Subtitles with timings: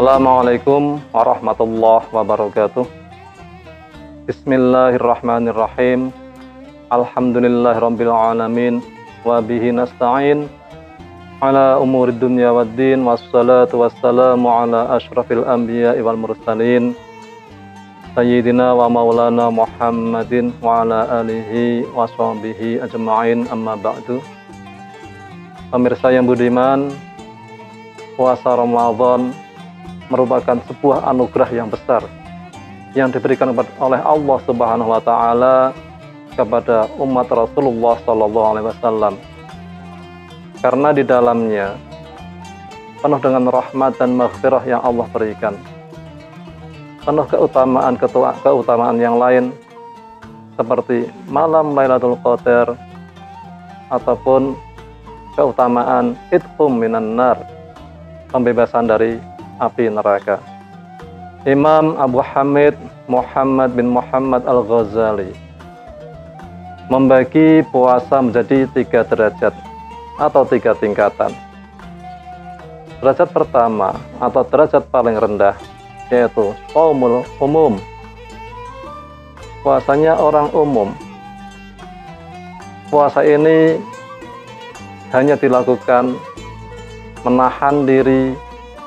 [0.00, 2.88] Assalamualaikum warahmatullahi wabarakatuh.
[4.24, 6.08] Bismillahirrahmanirrahim.
[6.88, 8.80] Alhamdulillahirabbil alamin.
[9.28, 10.48] Nasta'in.
[11.44, 16.96] Ala umuri dunya waddin wassalatu wassalamu ala asyrafil anbiya'i wal mursalin.
[18.16, 23.52] Sayyidina wa maulana Muhammadin wa ala alihi wa sahbihi ajma'in.
[23.52, 24.24] Amma ba'du.
[25.68, 26.88] Pemirsa yang budiman
[28.16, 29.49] Puasa Ramadan
[30.10, 32.04] merupakan sebuah anugerah yang besar
[32.98, 35.70] yang diberikan oleh Allah Subhanahu wa taala
[36.34, 39.14] kepada umat Rasulullah sallallahu alaihi wasallam.
[40.60, 41.78] Karena di dalamnya
[43.00, 45.56] penuh dengan rahmat dan maghfirah yang Allah berikan
[47.00, 49.56] penuh keutamaan keutamaan yang lain
[50.60, 52.76] seperti malam Lailatul Qadar
[53.88, 54.52] ataupun
[55.32, 57.40] keutamaan itqum minan nar
[58.28, 59.16] pembebasan dari
[59.60, 60.40] api neraka.
[61.44, 65.32] Imam Abu Hamid Muhammad bin Muhammad Al-Ghazali
[66.90, 69.54] membagi puasa menjadi tiga derajat
[70.18, 71.30] atau tiga tingkatan.
[73.00, 75.56] Derajat pertama atau derajat paling rendah
[76.10, 77.78] yaitu qaumul umum.
[79.62, 80.90] Puasanya orang umum.
[82.90, 83.78] Puasa ini
[85.14, 86.18] hanya dilakukan
[87.22, 88.34] menahan diri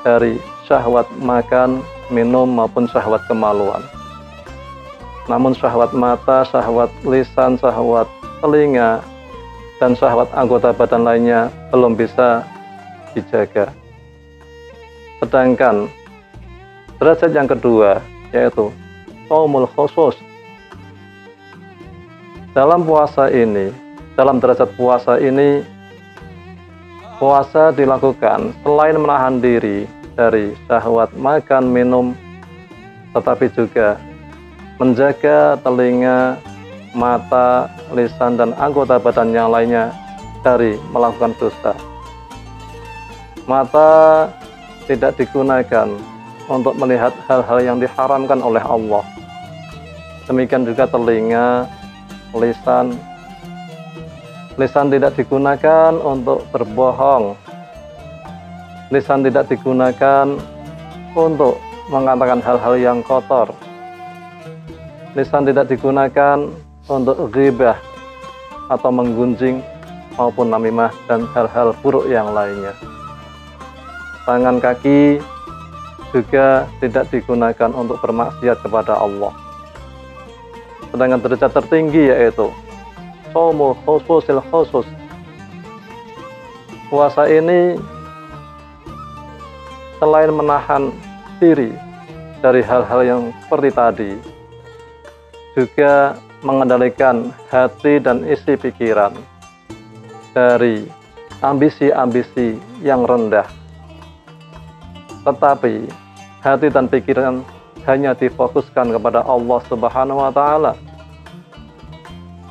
[0.04, 1.78] dari syahwat makan,
[2.10, 3.78] minum maupun syahwat kemaluan.
[5.30, 8.10] Namun syahwat mata, syahwat lisan, syahwat
[8.42, 8.98] telinga,
[9.78, 12.42] dan syahwat anggota badan lainnya belum bisa
[13.14, 13.70] dijaga.
[15.22, 15.86] Sedangkan
[17.04, 17.98] Derajat yang kedua
[18.30, 18.70] yaitu
[19.26, 20.14] saumul khusus.
[22.54, 23.74] Dalam puasa ini,
[24.14, 25.66] dalam derajat puasa ini
[27.18, 32.14] puasa dilakukan selain menahan diri dari syahwat makan minum
[33.14, 33.98] tetapi juga
[34.78, 36.34] menjaga telinga,
[36.94, 39.94] mata, lisan dan anggota badan yang lainnya
[40.42, 41.72] dari melakukan dosa.
[43.46, 44.26] Mata
[44.90, 45.88] tidak digunakan
[46.50, 49.04] untuk melihat hal-hal yang diharamkan oleh Allah.
[50.26, 51.68] Demikian juga telinga,
[52.34, 52.96] lisan.
[54.56, 57.36] Lisan tidak digunakan untuk berbohong.
[58.94, 60.38] Lisan tidak digunakan
[61.18, 61.58] untuk
[61.90, 63.50] mengatakan hal-hal yang kotor.
[65.18, 66.46] Lisan tidak digunakan
[66.86, 67.74] untuk ghibah
[68.70, 69.58] atau menggunjing
[70.14, 72.70] maupun namimah dan hal-hal buruk yang lainnya.
[74.30, 75.18] Tangan kaki
[76.14, 79.34] juga tidak digunakan untuk bermaksiat kepada Allah.
[80.94, 82.46] Sedangkan derajat tertinggi yaitu
[83.34, 84.86] Somu khususil khusus.
[86.86, 87.74] Puasa ini
[90.04, 90.92] selain menahan
[91.40, 91.72] diri
[92.44, 94.12] dari hal-hal yang seperti tadi,
[95.56, 99.16] juga mengendalikan hati dan isi pikiran
[100.36, 100.84] dari
[101.40, 103.48] ambisi-ambisi yang rendah.
[105.24, 105.88] Tetapi
[106.44, 107.40] hati dan pikiran
[107.88, 110.76] hanya difokuskan kepada Allah Subhanahu wa taala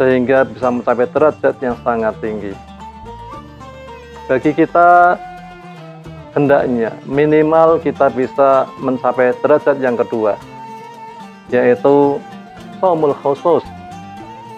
[0.01, 2.57] sehingga bisa mencapai derajat yang sangat tinggi.
[4.25, 5.21] Bagi kita
[6.33, 10.37] hendaknya minimal kita bisa mencapai derajat yang kedua
[11.53, 12.17] yaitu
[12.81, 13.61] saumul khusus.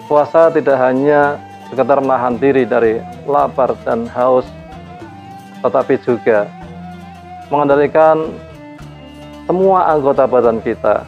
[0.06, 1.36] Puasa tidak hanya
[1.68, 4.46] sekedar menahan diri dari lapar dan haus
[5.60, 6.46] tetapi juga
[7.50, 8.30] mengendalikan
[9.46, 11.06] semua anggota badan kita.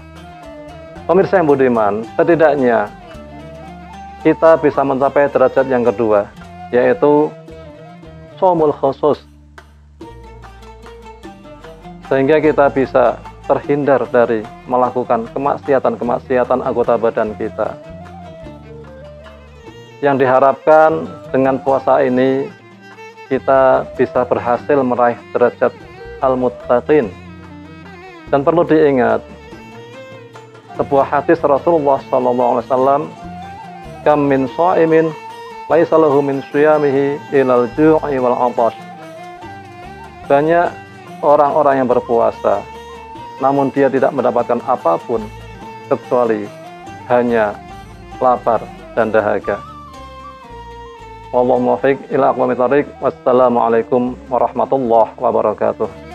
[1.07, 2.87] Pemirsa yang budiman, setidaknya
[4.23, 6.29] kita bisa mencapai derajat yang kedua,
[6.71, 7.33] yaitu
[8.37, 9.19] somul khusus.
[12.09, 17.77] Sehingga kita bisa terhindar dari melakukan kemaksiatan-kemaksiatan anggota badan kita.
[20.05, 22.49] Yang diharapkan dengan puasa ini
[23.29, 25.73] kita bisa berhasil meraih derajat
[26.25, 27.13] al-muttaqin
[28.33, 29.21] dan perlu diingat
[30.81, 33.11] sebuah hadis Rasulullah wasallam
[34.07, 35.11] kam min shaimin
[35.69, 38.37] laisa lahu min siyamihi ilal ju'i wal
[40.29, 40.69] banyak
[41.23, 42.63] orang-orang yang berpuasa
[43.39, 45.23] namun dia tidak mendapatkan apa pun
[45.87, 46.45] kecuali
[47.07, 47.55] hanya
[48.19, 48.61] lapar
[48.93, 49.63] dan dahaga.
[51.31, 52.59] Wallahu muwaffiq ila aqwamit
[52.99, 56.08] Wassalamualaikum warahmatullahi wabarakatuh.